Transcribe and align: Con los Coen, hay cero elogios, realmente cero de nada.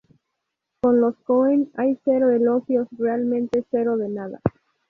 Con 0.81 0.99
los 0.99 1.15
Coen, 1.25 1.69
hay 1.75 1.99
cero 2.03 2.31
elogios, 2.31 2.87
realmente 2.97 3.63
cero 3.69 3.97
de 3.97 4.09
nada. 4.09 4.41